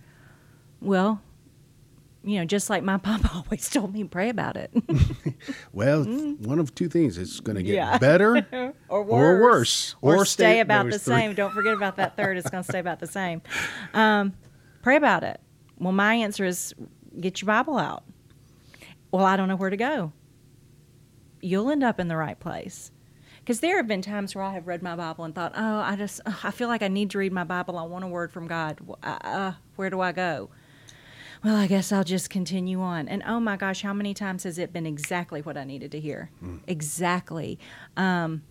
[0.83, 1.23] Well,
[2.27, 4.71] you know, just like my papa always told me, pray about it.
[5.73, 7.77] well one of two things it's going to get Mm.
[7.77, 7.99] Yeah.
[7.99, 8.47] better
[8.89, 9.95] or Or worse.
[10.03, 11.15] Or, Or stay, stay- about the three.
[11.15, 11.35] same.
[11.35, 12.37] Don't forget about that third.
[12.37, 13.41] It's going to stay about the same.
[13.95, 14.35] Um,
[14.83, 15.41] pray about it.
[15.79, 16.75] Well, my answer is
[17.21, 18.05] get your Bible out.
[19.13, 20.13] Well, I don't know where to go.
[21.41, 22.91] You'll end up in the right place.
[23.39, 25.95] Because there have been times where I have read my Bible and thought, oh, I
[25.95, 27.79] just, I feel like I need to read my Bible.
[27.79, 28.81] I want a word from God.
[29.05, 30.51] Uh, uh, where do I go?
[31.45, 33.09] Well, I guess I'll just continue on.
[33.09, 36.01] And oh my gosh, how many times has it been exactly what I needed to
[36.01, 36.31] hear?
[36.67, 37.59] Exactly.
[37.97, 38.43] Um,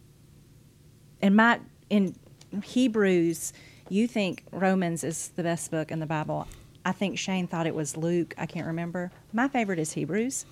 [1.21, 2.15] and my in
[2.63, 3.53] Hebrews,
[3.89, 6.47] you think Romans is the best book in the Bible.
[6.85, 8.33] I think Shane thought it was Luke.
[8.37, 9.11] I can't remember.
[9.33, 10.45] My favorite is Hebrews.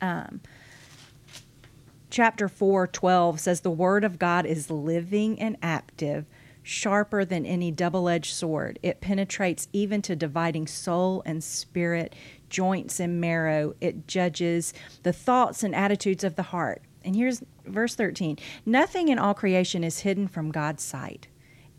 [0.00, 0.40] Um,
[2.10, 6.26] chapter 4, 12 says, The word of God is living and active,
[6.64, 8.78] sharper than any double edged sword.
[8.82, 12.14] It penetrates even to dividing soul and spirit,
[12.48, 13.74] joints and marrow.
[13.80, 14.72] It judges
[15.04, 16.82] the thoughts and attitudes of the heart.
[17.04, 21.28] And here's verse 13 Nothing in all creation is hidden from God's sight.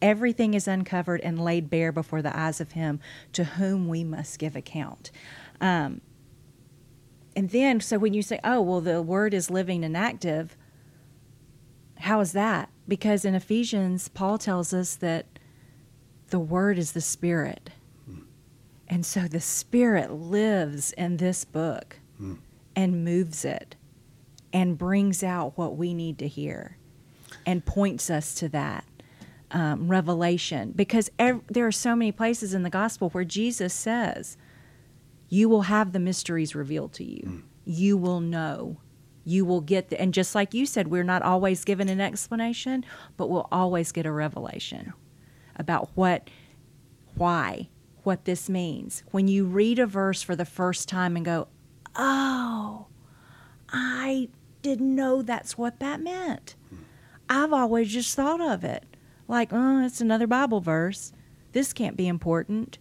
[0.02, 3.00] Everything is uncovered and laid bare before the eyes of Him
[3.34, 5.10] to whom we must give account.
[5.60, 6.02] Um,
[7.36, 10.56] and then, so when you say, oh, well, the word is living and active,
[11.98, 12.70] how is that?
[12.88, 15.26] Because in Ephesians, Paul tells us that
[16.30, 17.72] the word is the spirit.
[18.06, 18.20] Hmm.
[18.88, 22.36] And so the spirit lives in this book hmm.
[22.76, 23.76] and moves it
[24.54, 26.78] and brings out what we need to hear
[27.46, 28.86] and points us to that
[29.52, 30.72] um, revelation.
[30.76, 34.38] Because ev- there are so many places in the gospel where Jesus says,
[35.28, 37.24] you will have the mysteries revealed to you.
[37.24, 37.40] Hmm.
[37.66, 38.78] You will know.
[39.26, 42.86] You will get the, and just like you said, we're not always given an explanation,
[43.18, 44.94] but we'll always get a revelation
[45.56, 46.30] about what,
[47.16, 47.70] why,
[48.04, 49.04] what this means.
[49.12, 51.48] When you read a verse for the first time and go,
[51.96, 52.86] oh,
[53.70, 54.30] I
[54.62, 56.56] didn't know that's what that meant.
[57.28, 58.86] I've always just thought of it
[59.28, 61.12] like, oh, it's another Bible verse.
[61.52, 62.78] This can't be important.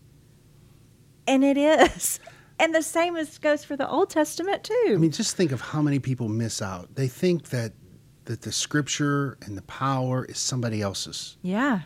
[1.26, 2.20] And it is.
[2.58, 4.92] And the same as goes for the Old Testament too.
[4.94, 6.94] I mean, just think of how many people miss out.
[6.94, 7.72] They think that
[8.26, 11.80] that the scripture and the power is somebody else's, yeah.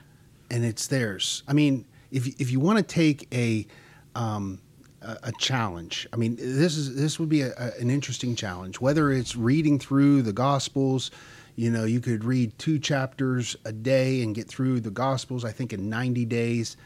[0.50, 1.42] and it's theirs.
[1.48, 3.66] I mean, if if you want to take a
[4.14, 4.60] um,
[5.00, 8.80] a, a challenge, I mean, this is this would be a, a, an interesting challenge.
[8.80, 11.10] Whether it's reading through the Gospels,
[11.56, 15.44] you know, you could read two chapters a day and get through the Gospels.
[15.44, 16.76] I think in ninety days,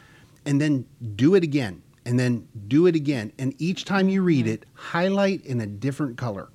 [0.47, 3.33] and then do it again and then do it again.
[3.39, 6.49] And each time you read it, highlight in a different color,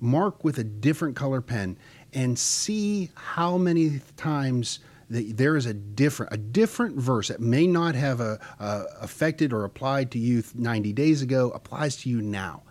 [0.00, 1.76] mark with a different color pen,
[2.12, 7.66] and see how many times that there is a different a different verse that may
[7.66, 12.20] not have a, a affected or applied to you 90 days ago applies to you
[12.22, 12.62] now.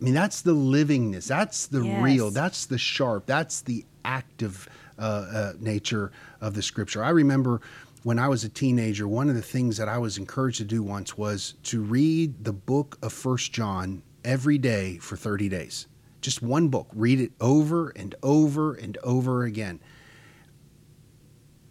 [0.00, 1.26] I mean, that's the livingness.
[1.26, 2.02] That's the Yes.
[2.02, 2.30] real.
[2.30, 3.26] That's the sharp.
[3.26, 7.02] That's the active uh, uh, nature of the scripture.
[7.02, 7.60] I remember
[8.08, 10.82] when I was a teenager, one of the things that I was encouraged to do
[10.82, 15.88] once was to read the book of First John every day for 30 days.
[16.22, 16.88] Just one book.
[16.94, 19.78] Read it over and over and over again.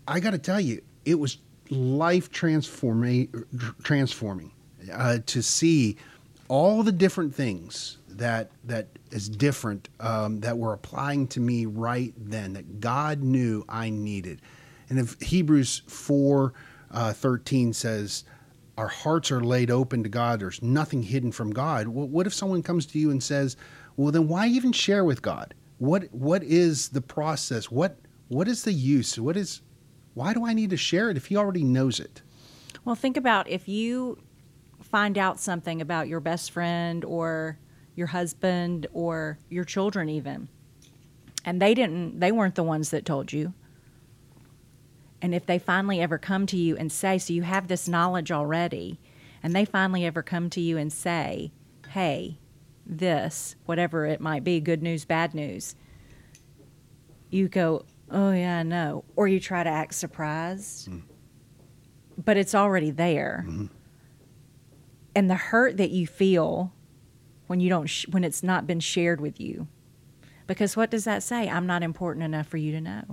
[0.08, 1.40] I got to tell you, it was
[1.72, 3.34] life transforming,
[4.94, 5.98] uh, to see
[6.50, 12.14] all the different things that that is different um, that were applying to me right
[12.16, 14.40] then that God knew I needed.
[14.90, 16.54] And if Hebrews four
[16.92, 18.24] uh, thirteen says,
[18.78, 20.40] "Our hearts are laid open to God.
[20.40, 23.58] There's nothing hidden from God." Well, what if someone comes to you and says,
[23.96, 25.54] "Well, then why even share with God?
[25.78, 27.72] What what is the process?
[27.72, 29.20] What what is the use?
[29.20, 29.62] What is
[30.14, 32.22] why do I need to share it if He already knows it?"
[32.86, 34.20] Well, think about if you
[34.82, 37.60] find out something about your best friend or
[37.96, 40.48] your husband or your children even
[41.48, 43.54] and they didn't they weren't the ones that told you.
[45.22, 48.32] And if they finally ever come to you and say so you have this knowledge
[48.32, 49.00] already
[49.42, 51.52] and they finally ever come to you and say,
[51.90, 52.38] "Hey,
[52.86, 55.76] this, whatever it might be, good news, bad news."
[57.30, 60.88] You go, "Oh yeah, I know." Or you try to act surprised.
[60.88, 61.00] Hmm.
[62.24, 63.66] But it's already there mm-hmm.
[65.16, 66.74] and the hurt that you feel
[67.46, 69.68] when you don't sh- when it's not been shared with you
[70.48, 73.04] because what does that say i'm not important enough for you to know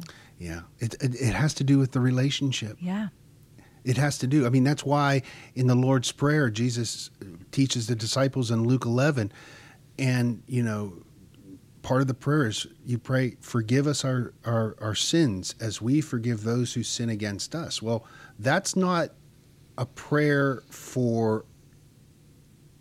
[0.44, 2.76] Yeah, it, it it has to do with the relationship.
[2.78, 3.08] yeah
[3.82, 4.44] It has to do.
[4.44, 5.22] I mean, that's why
[5.54, 7.10] in the Lord's Prayer, Jesus
[7.50, 9.32] teaches the disciples in Luke 11,
[9.98, 10.92] and you know,
[11.80, 16.02] part of the prayer is you pray, "Forgive us our our, our sins, as we
[16.02, 18.04] forgive those who sin against us." Well,
[18.38, 19.14] that's not
[19.78, 21.46] a prayer for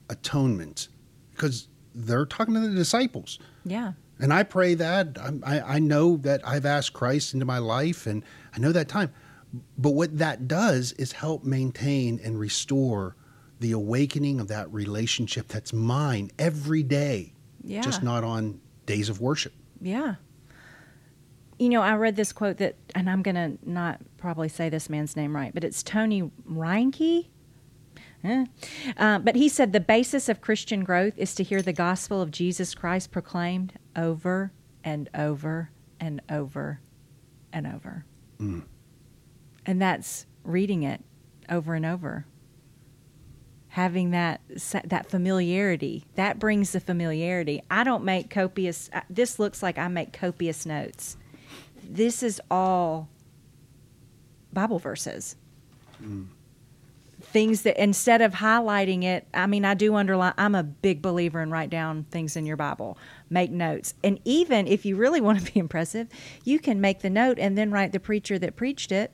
[0.09, 0.89] atonement,
[1.31, 3.39] because they're talking to the disciples.
[3.65, 7.57] yeah And I pray that I'm- I, I know that I've asked Christ into my
[7.57, 8.23] life, and
[8.55, 9.11] I know that time.
[9.77, 13.15] But what that does is help maintain and restore
[13.59, 19.21] the awakening of that relationship that's mine every day, yeah just not on days of
[19.21, 19.53] worship.
[19.79, 20.15] yeah
[21.59, 25.15] you know i read this quote that and i'm gonna not probably say this man's
[25.15, 27.27] name right but it's tony reinke
[28.25, 28.45] Eh.
[28.97, 32.31] Uh, but he said the basis of Christian growth is to hear the gospel of
[32.31, 34.51] Jesus Christ proclaimed over
[34.83, 36.79] and over and over
[37.51, 38.05] and over.
[38.39, 38.63] Mm.
[39.65, 41.01] And that's reading it
[41.49, 42.25] over and over.
[43.69, 44.41] Having that
[44.83, 47.63] that familiarity that brings the familiarity.
[47.71, 48.89] I don't make copious.
[49.09, 51.17] This looks like I make copious notes.
[51.83, 53.09] This is all
[54.51, 55.35] Bible verses
[57.33, 61.41] things that instead of highlighting it, I mean, I do underline, I'm a big believer
[61.41, 62.97] in write down things in your Bible,
[63.29, 63.95] make notes.
[64.03, 66.07] And even if you really want to be impressive,
[66.43, 69.11] you can make the note and then write the preacher that preached it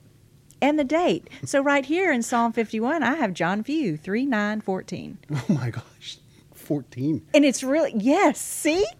[0.62, 1.28] and the date.
[1.44, 5.18] So right here in Psalm 51, I have John View, 3 9 14.
[5.30, 6.18] Oh my gosh,
[6.54, 7.26] 14.
[7.32, 8.84] And it's really, yes, see?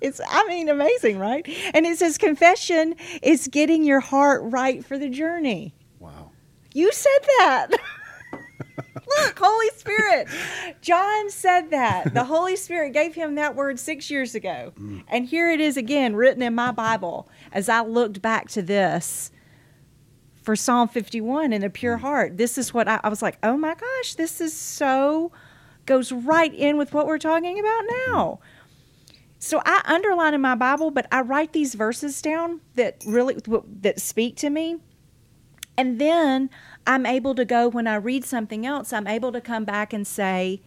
[0.00, 1.44] It's, I mean, amazing, right?
[1.74, 5.74] And it says, confession is getting your heart right for the journey.
[5.98, 6.30] Wow.
[6.72, 7.70] You said that.
[9.36, 10.28] Holy Spirit.
[10.80, 12.14] John said that.
[12.14, 14.72] The Holy Spirit gave him that word six years ago.
[14.78, 15.04] Mm.
[15.08, 19.30] And here it is again, written in my Bible as I looked back to this
[20.42, 22.00] for Psalm 51 in a pure mm.
[22.00, 22.36] heart.
[22.36, 25.32] This is what I, I was like, oh my gosh, this is so,
[25.86, 28.06] goes right in with what we're talking about mm.
[28.06, 28.40] now.
[29.38, 33.36] So I underline in my Bible, but I write these verses down that really
[33.82, 34.78] that speak to me.
[35.76, 36.50] And then
[36.88, 40.06] I'm able to go when I read something else, I'm able to come back and
[40.06, 40.62] say,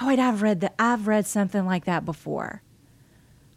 [0.00, 0.74] "Oh wait, I've read that.
[0.78, 2.62] I've read something like that before.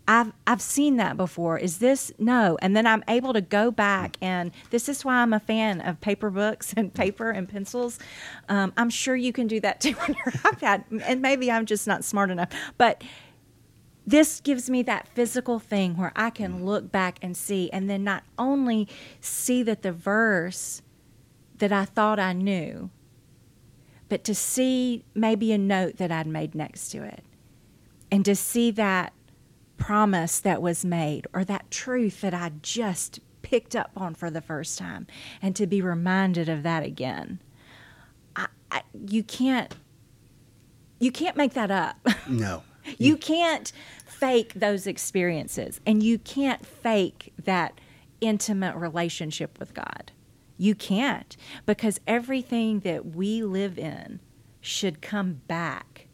[0.06, 1.58] I've I've seen that before.
[1.58, 5.32] Is this no?" And then I'm able to go back and this is why I'm
[5.32, 7.98] a fan of paper books and paper and pencils.
[8.50, 11.88] Um, I'm sure you can do that too on your iPad, and maybe I'm just
[11.88, 13.06] not smart enough, but
[14.06, 18.04] this gives me that physical thing where I can look back and see, and then
[18.04, 18.90] not only
[19.22, 20.82] see that the verse
[21.58, 22.90] that I thought I knew,
[24.10, 27.24] but to see maybe a note that I'd made next to it,
[28.12, 29.14] and to see that
[29.78, 34.42] promise that was made or that truth that I just picked up on for the
[34.42, 35.08] first time,
[35.42, 37.40] and to be reminded of that again.
[38.36, 39.74] I, I, you can't
[41.00, 41.98] you can't make that up.
[42.28, 42.64] No.
[42.98, 43.72] you can't
[44.06, 47.80] fake those experiences and you can't fake that
[48.22, 50.12] intimate relationship with God.
[50.58, 51.36] You can't
[51.66, 54.20] because everything that we live in
[54.62, 56.08] should come back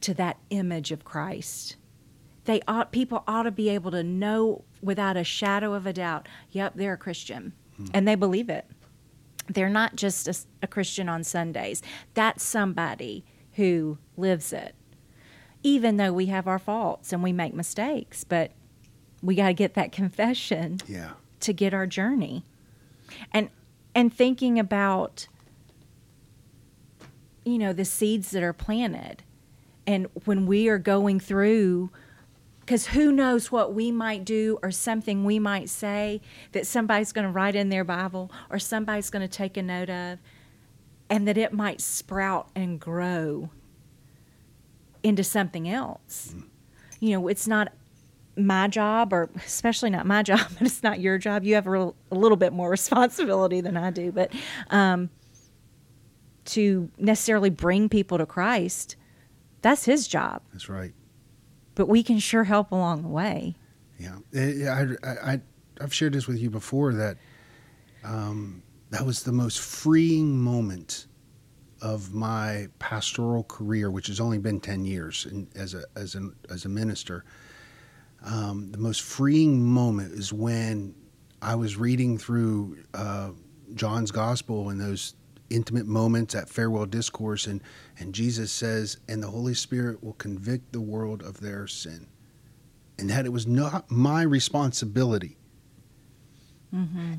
[0.00, 1.76] to that image of Christ.
[2.44, 6.28] They ought people ought to be able to know without a shadow of a doubt,
[6.50, 7.52] yep, they're a Christian.
[7.76, 7.86] Hmm.
[7.94, 8.66] And they believe it.
[9.48, 11.82] They're not just a, a Christian on Sundays.
[12.14, 14.74] That's somebody who lives it.
[15.62, 18.52] Even though we have our faults and we make mistakes, but
[19.22, 21.12] we got to get that confession Yeah.
[21.40, 22.44] to get our journey.
[23.32, 23.50] And
[23.94, 25.28] and thinking about
[27.44, 29.22] you know the seeds that are planted.
[29.86, 31.90] And when we are going through
[32.60, 37.26] because who knows what we might do or something we might say that somebody's going
[37.26, 40.18] to write in their bible or somebody's going to take a note of
[41.10, 43.50] and that it might sprout and grow
[45.02, 46.34] into something else.
[46.34, 46.44] Mm.
[47.00, 47.72] You know it's not
[48.36, 51.92] my job or especially not my job but it's not your job you have a,
[52.10, 54.32] little bit more responsibility than i do but
[54.70, 55.08] um,
[56.44, 58.96] to necessarily bring people to christ
[59.62, 60.92] that's his job That's right.
[61.74, 63.54] but we can sure help along the way
[63.98, 65.40] Yeah, Eh, I, I,
[65.80, 67.16] I've shared this with you before that
[68.04, 71.06] um, that was the most freeing moment
[71.80, 76.30] of my pastoral career, which has only been ten years in, as a as a
[76.50, 77.24] as a minister.
[78.24, 80.94] Um, the most freeing moment is when
[81.42, 83.30] I was reading through uh,
[83.74, 85.14] John's Gospel and those
[85.50, 87.62] intimate moments at farewell discourse, and
[87.98, 92.08] and Jesus says, "And the Holy Spirit will convict the world of their sin."
[92.98, 95.36] and that it was not my responsibility.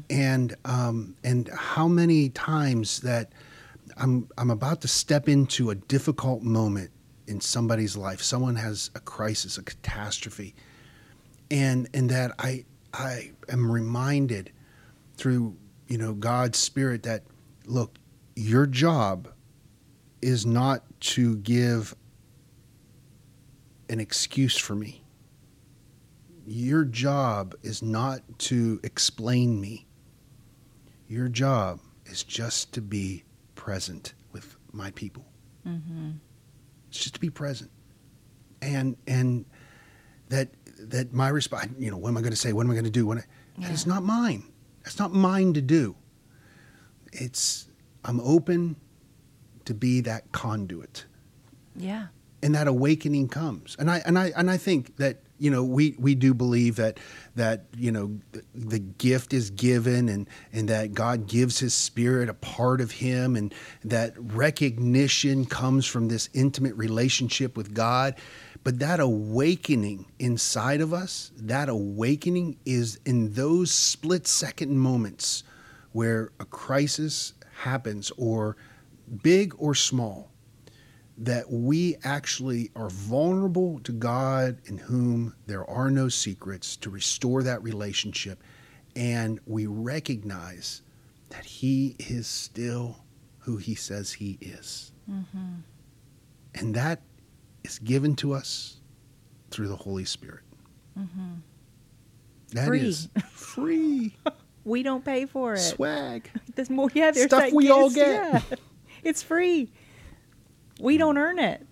[0.10, 3.32] And um, and how many times that
[3.98, 6.92] I'm I'm about to step into a difficult moment
[7.28, 8.22] in somebody's life.
[8.22, 10.56] Someone has a crisis, a catastrophe,
[11.52, 14.52] and and that I I am reminded
[15.18, 15.56] through
[15.88, 17.24] you know God's Spirit that
[17.66, 17.98] look,
[18.36, 19.30] your job
[20.22, 21.96] is not to give
[23.90, 25.06] an excuse for me
[26.46, 29.88] your job is not to explain me.
[31.08, 33.24] Your job is just to be
[33.56, 35.26] present with my people.
[35.68, 36.12] Mm-hmm.
[36.90, 37.72] It's just to be present,
[38.62, 39.46] and and
[40.30, 40.50] that
[40.92, 41.72] that my response.
[41.78, 42.54] You know, what am I going to say?
[42.54, 43.06] What am I going to do?
[43.06, 43.24] When I,
[43.60, 44.44] that is not mine.
[44.84, 45.96] That's not mine to do.
[47.12, 47.68] It's
[48.04, 48.76] I'm open
[49.66, 51.06] to be that conduit
[51.76, 52.08] yeah
[52.42, 55.96] and that awakening comes and i and i and i think that you know we
[56.00, 57.00] we do believe that
[57.36, 62.30] that you know the, the gift is given and and that god gives his spirit
[62.30, 68.16] a part of him and that recognition comes from this intimate relationship with god
[68.66, 75.44] but that awakening inside of us that awakening is in those split second moments
[75.94, 78.58] where a crisis happens or
[79.22, 80.32] big or small
[81.18, 87.44] that we actually are vulnerable to God in whom there are no secrets to restore
[87.44, 88.44] that relationship.
[88.96, 90.82] And we recognize
[91.30, 92.98] that He is still
[93.40, 94.92] who He says He is.
[95.10, 95.54] Mm-hmm.
[96.56, 97.02] And that
[97.66, 98.78] is given to us
[99.52, 100.42] through the Holy Spirit.
[102.54, 102.88] That Free.
[102.88, 104.16] is free
[104.64, 106.30] we don't pay for it swag.
[106.56, 108.08] There's more yeah there's Stuff we all get.
[108.34, 108.42] yeah.
[109.04, 109.70] it's free
[110.80, 111.66] we don't earn it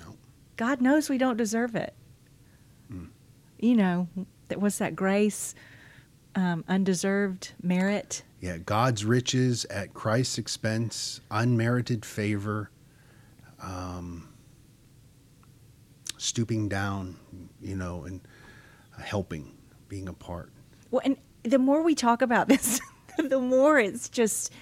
[0.00, 0.16] No.
[0.56, 1.94] god knows we don't deserve it
[3.60, 4.08] you know
[4.48, 5.54] that what's that grace
[6.34, 12.70] um, undeserved merit Yeah, God's riches at Christ's expense, unmerited favor,
[13.62, 14.28] um,
[16.24, 17.16] stooping down,
[17.60, 18.20] you know, and
[18.98, 19.56] uh, helping,
[19.88, 20.50] being a part.
[20.90, 22.80] Well, and the more we talk about this,
[23.18, 24.52] the more it's just,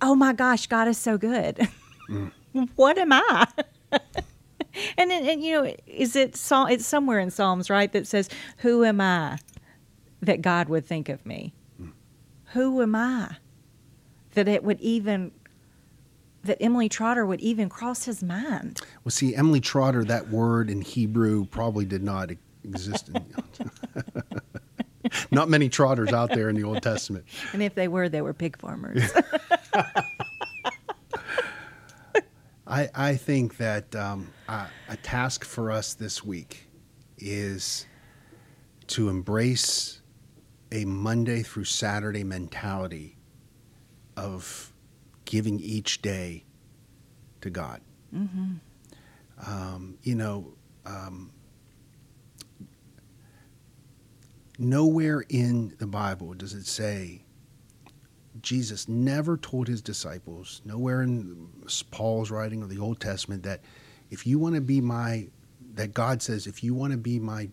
[0.00, 1.68] oh my gosh, God is so good.
[2.10, 2.32] Mm.
[2.76, 3.46] what am I?
[3.92, 6.40] and, then- and you know, is it?
[6.50, 7.90] It's somewhere in Psalms, right?
[7.92, 8.28] That says,
[8.58, 9.38] "Who am I
[10.20, 11.54] that God would think of me?
[11.80, 11.92] Mm.
[12.52, 13.36] Who am I
[14.32, 15.30] that it would even
[16.44, 20.80] that Emily Trotter would even cross his mind?" Well, see, Emily Trotter, that word in
[20.80, 22.30] Hebrew probably did not
[22.62, 23.08] exist.
[23.08, 23.24] In,
[25.30, 27.24] not many trotters out there in the Old Testament.
[27.52, 29.02] And if they were, they were pig farmers.
[32.66, 36.66] I, I think that um, a, a task for us this week
[37.18, 37.86] is
[38.88, 40.00] to embrace
[40.72, 43.16] a Monday through Saturday mentality
[44.16, 44.72] of
[45.24, 46.44] giving each day
[47.40, 47.80] to God.
[49.46, 50.54] Um, you know,
[50.86, 51.30] um,
[54.58, 57.22] nowhere in the Bible does it say
[58.42, 61.48] Jesus never told his disciples, nowhere in
[61.90, 63.60] Paul's writing or the Old Testament, that
[64.10, 65.28] if you want to be my,
[65.74, 67.48] that God says, if you want to be my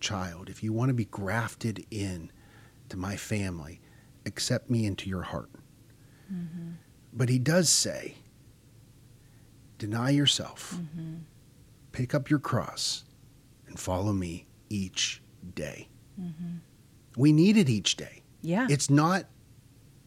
[0.00, 2.30] child, if you want to be grafted in
[2.90, 3.80] to my family,
[4.24, 5.50] accept me into your heart.
[7.16, 8.14] But he does say,
[9.78, 10.78] deny yourself,
[11.92, 13.04] pick up your cross,
[13.66, 15.22] and follow me each
[15.54, 15.88] day.
[17.16, 18.22] We need it each day.
[18.42, 18.66] Yeah.
[18.70, 19.24] It's not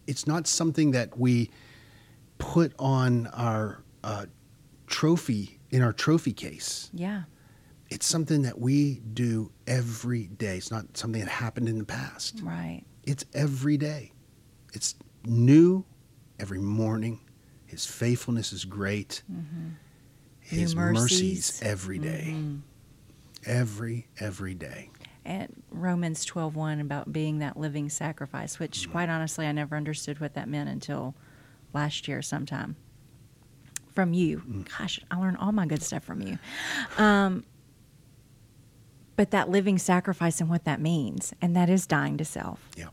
[0.07, 1.49] it's not something that we
[2.39, 4.25] put on our uh,
[4.87, 6.89] trophy in our trophy case.
[6.93, 7.23] yeah.
[7.91, 10.57] It's something that we do every day.
[10.57, 12.39] It's not something that happened in the past.
[12.43, 12.83] Right.
[13.03, 14.11] It's every day.
[14.73, 14.93] It's
[15.25, 15.85] new
[16.39, 17.19] every morning.
[17.65, 19.21] His faithfulness is great.
[19.31, 19.69] Mm-hmm.
[20.39, 21.01] His mercies.
[21.01, 22.33] mercies every day.
[22.33, 22.57] Mm-hmm.
[23.45, 24.89] Every every day.
[25.23, 28.91] And Romans 12:1 about being that living sacrifice, which mm-hmm.
[28.91, 31.13] quite honestly I never understood what that meant until
[31.73, 32.75] last year sometime.
[33.93, 34.39] From you.
[34.47, 34.77] Mm.
[34.77, 36.39] Gosh, I learned all my good stuff from you.
[36.97, 37.43] Um,
[39.15, 42.69] but that living sacrifice and what that means, and that is dying to self.
[42.77, 42.87] Yeah.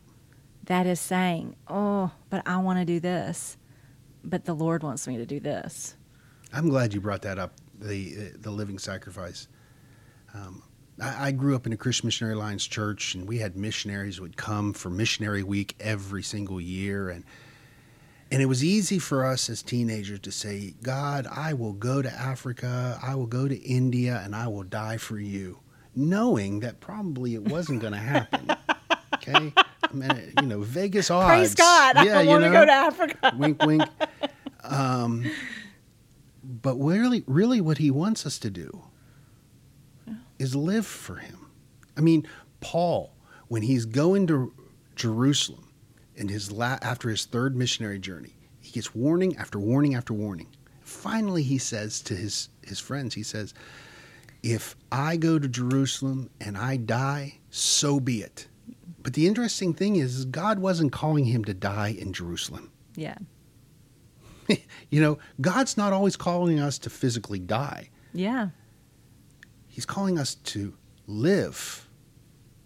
[0.66, 3.56] That is saying, "Oh, but I want to do this,
[4.24, 5.96] but the Lord wants me to do this."
[6.52, 7.52] I'm glad you brought that up.
[7.80, 9.48] The the living sacrifice.
[10.34, 10.62] Um,
[11.00, 14.36] I, I grew up in a Christian Missionary Alliance church, and we had missionaries would
[14.36, 17.24] come for Missionary Week every single year, and
[18.30, 22.12] and it was easy for us as teenagers to say, "God, I will go to
[22.12, 25.60] Africa, I will go to India, and I will die for you,"
[25.94, 28.50] knowing that probably it wasn't going to happen.
[29.14, 29.52] okay,
[30.02, 31.26] I mean, you know, Vegas odds.
[31.26, 32.04] Praise God!
[32.04, 32.60] Yeah, I want to know?
[32.60, 33.34] go to Africa.
[33.38, 33.82] wink, wink.
[34.64, 35.30] Um,
[36.42, 38.82] but really, really, what he wants us to do
[40.38, 41.50] is live for him.
[41.96, 42.26] I mean,
[42.60, 43.12] Paul,
[43.48, 44.52] when he's going to
[44.94, 45.72] Jerusalem
[46.14, 50.48] in his la- after his third missionary journey, he gets warning after warning after warning.
[50.82, 53.54] Finally, he says to his his friends, he says,
[54.42, 58.46] "If I go to Jerusalem and I die, so be it."
[59.06, 62.72] But the interesting thing is, God wasn't calling him to die in Jerusalem.
[62.96, 63.14] Yeah.
[64.90, 67.90] you know, God's not always calling us to physically die.
[68.12, 68.48] Yeah.
[69.68, 70.74] He's calling us to
[71.06, 71.88] live.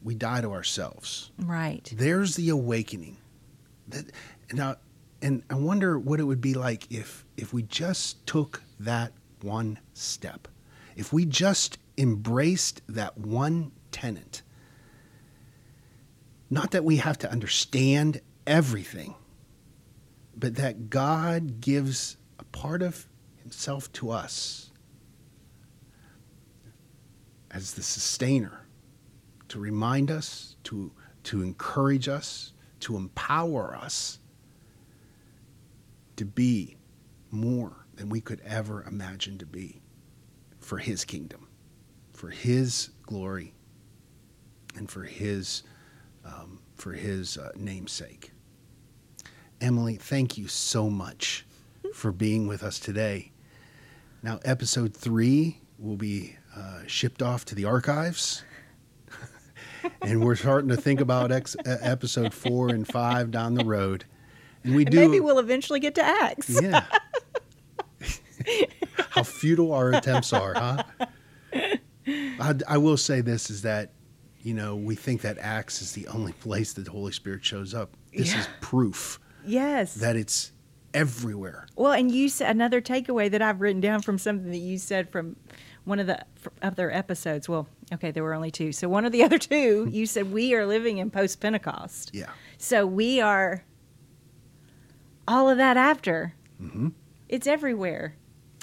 [0.03, 1.31] We die to ourselves.
[1.37, 1.93] Right.
[1.95, 3.19] There's the awakening.
[3.89, 4.07] That
[4.51, 4.77] now,
[5.21, 9.13] and I wonder what it would be like if if we just took that
[9.43, 10.49] one step.
[10.97, 14.41] If we just embraced that one tenet.
[16.51, 19.15] Not that we have to understand everything,
[20.37, 24.71] but that God gives a part of himself to us
[27.51, 28.67] as the sustainer
[29.49, 30.93] to remind us, to,
[31.25, 34.19] to encourage us, to empower us
[36.17, 36.77] to be
[37.31, 39.81] more than we could ever imagine to be
[40.59, 41.49] for His kingdom,
[42.13, 43.55] for His glory,
[44.77, 45.63] and for His,
[46.25, 48.33] um, for His uh, namesake.
[49.61, 51.45] Emily, thank you so much
[51.95, 53.33] for being with us today.
[54.23, 58.43] Now, episode three will be uh, shipped off to the archives.
[60.03, 64.05] and we're starting to think about ex- episode four and five down the road.
[64.65, 65.01] And we And do.
[65.01, 66.61] maybe we'll eventually get to Acts.
[66.63, 66.85] yeah.
[69.11, 70.83] How futile our attempts are, huh?
[72.07, 73.93] I, I will say this is that,
[74.43, 77.75] you know, we think that Acts is the only place that the Holy Spirit shows
[77.75, 77.97] up.
[78.13, 78.41] This Yeah.
[78.41, 79.95] is proof Yes.
[79.95, 80.53] that it's
[80.95, 81.67] everywhere.
[81.77, 85.11] Well, and you said another takeaway that I've written down from something that you said
[85.11, 85.37] from
[85.85, 86.25] one of the
[86.63, 87.49] other episodes.
[87.49, 88.73] Well, okay, there were only two.
[88.73, 92.11] So one of the other two, you said we are living in post Pentecost.
[92.15, 92.31] Yeah.
[92.59, 93.65] So we are
[95.29, 96.35] all of that after.
[96.59, 96.89] hmm
[97.29, 98.17] It's everywhere.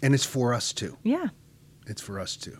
[0.03, 0.97] And it's for us too.
[1.03, 1.27] Yeah.
[1.87, 2.59] It's for us too.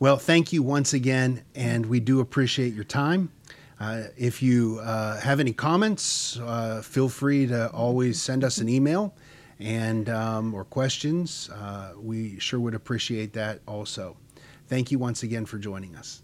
[0.00, 3.30] Well, thank you once again, and we do appreciate your time.
[3.78, 8.68] Uh, if you uh, have any comments, uh, feel free to always send us an
[8.68, 9.14] email
[9.60, 11.48] and um, or questions.
[11.50, 14.16] Uh, we sure would appreciate that also.
[14.66, 16.23] Thank you once again for joining us.